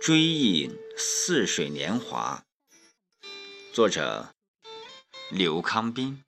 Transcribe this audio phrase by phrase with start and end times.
[0.00, 2.44] 追忆似水年华，
[3.72, 4.32] 作者
[5.32, 6.22] 刘康斌。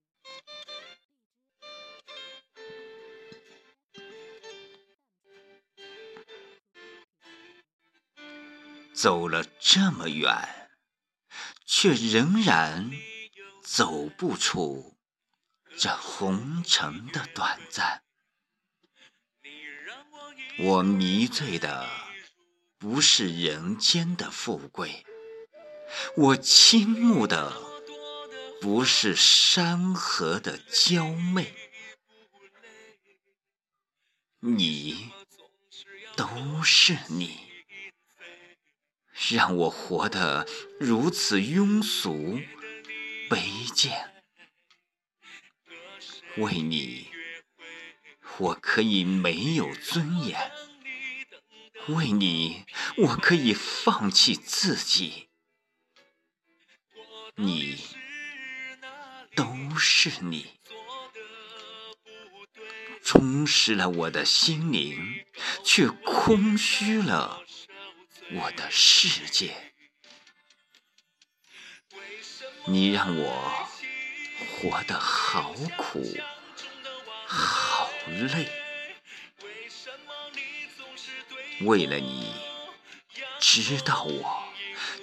[8.92, 10.67] 走了这么远，
[11.80, 12.90] 却仍然
[13.62, 14.96] 走不出
[15.78, 18.02] 这红尘的短暂。
[20.58, 21.88] 我迷醉的。
[22.80, 25.04] 不是人间的富贵，
[26.16, 27.52] 我倾慕的
[28.60, 31.52] 不是山河的娇媚，
[34.38, 35.10] 你
[36.16, 37.47] 都是你，
[39.30, 40.46] 让我活得
[40.78, 42.40] 如此庸俗
[43.28, 44.14] 卑贱。
[46.36, 47.08] 为你，
[48.38, 50.50] 我可以没有尊严。
[51.88, 52.64] 为你，
[52.98, 55.28] 我可以放弃自己。
[57.34, 57.78] 你
[59.34, 60.58] 都是你，
[63.02, 65.24] 充实了我的心灵，
[65.64, 67.42] 却空虚了
[68.30, 69.54] 我的世界。
[72.66, 73.68] 你让我
[74.60, 76.04] 活得好苦，
[77.26, 78.48] 好累。
[81.62, 82.32] 为了你，
[83.40, 84.44] 知道我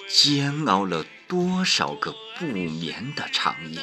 [0.07, 3.81] 煎熬了多少个不眠的长夜，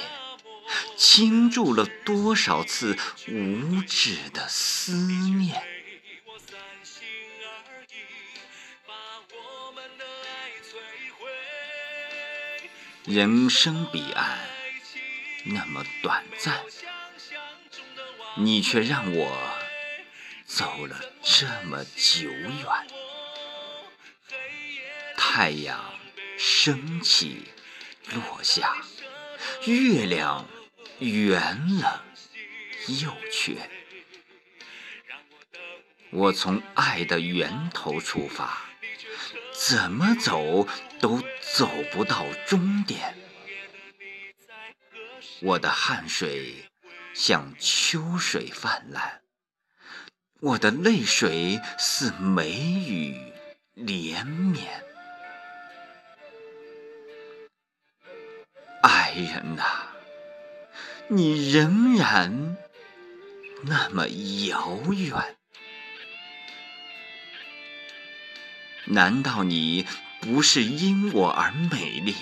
[0.97, 2.97] 倾注了多少次
[3.29, 5.67] 无止的思念。
[13.05, 14.39] 人生彼岸
[15.45, 16.61] 那么短暂，
[18.37, 19.37] 你却让我。
[20.45, 22.67] 走了这么久远，
[25.17, 25.95] 太阳
[26.37, 27.45] 升起
[28.13, 28.77] 落下，
[29.65, 30.47] 月亮
[30.99, 32.05] 圆了
[33.01, 33.71] 又缺。
[36.11, 38.61] 我从爱的源头出发，
[39.69, 40.67] 怎么走
[41.01, 41.23] 都
[41.55, 43.15] 走不到终点。
[45.41, 46.69] 我的汗水
[47.15, 49.23] 像秋水泛滥。
[50.41, 53.33] 我的泪水似梅雨
[53.75, 54.83] 连绵，
[58.83, 59.63] 爱人呐，
[61.07, 62.57] 你仍然
[63.63, 65.37] 那么遥远。
[68.87, 69.87] 难道你
[70.21, 72.15] 不是因我而美丽？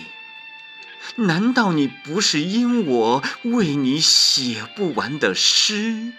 [1.17, 6.13] 难道你不是因我为你写不完的诗？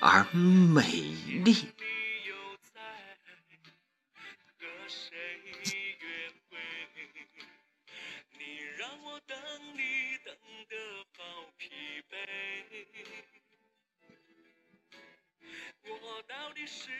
[0.00, 0.82] 而美
[1.44, 1.68] 丽。
[8.38, 9.38] 你让我等
[9.74, 10.34] 你等
[10.68, 10.76] 得
[11.16, 11.22] 好
[11.56, 11.68] 疲
[12.10, 12.16] 惫，
[15.84, 16.90] 我到底是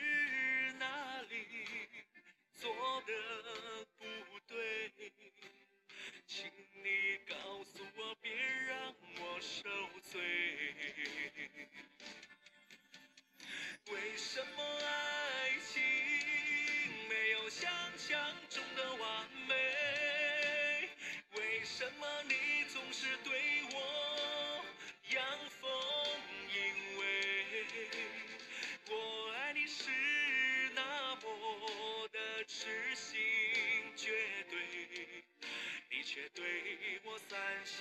[36.42, 37.78] 对我三心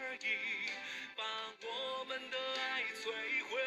[0.00, 0.26] 二意，
[1.14, 1.22] 把
[1.62, 3.12] 我们的爱摧
[3.44, 3.60] 毁。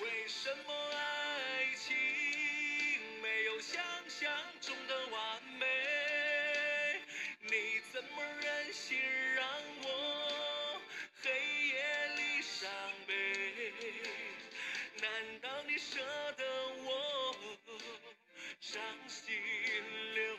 [0.00, 1.96] 为什么爱情
[3.20, 5.66] 没有想象中的完美？
[7.40, 9.00] 你怎么忍心
[9.34, 9.44] 让
[9.82, 10.80] 我
[11.24, 11.30] 黑
[11.66, 11.74] 夜
[12.14, 12.70] 里伤
[13.04, 13.12] 悲？
[15.02, 15.98] 难道你舍
[16.36, 16.44] 得
[16.84, 17.36] 我
[18.60, 19.34] 伤心
[20.14, 20.33] 流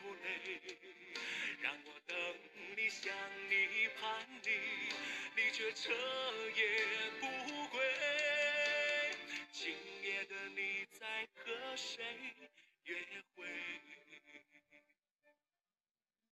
[3.01, 3.13] 想
[3.49, 4.49] 你盼你，
[5.35, 5.91] 你却彻
[6.55, 6.61] 夜
[7.19, 7.27] 不
[7.67, 7.77] 归。
[9.51, 12.05] 今夜的你在和谁
[12.85, 12.95] 约
[13.34, 13.34] 会？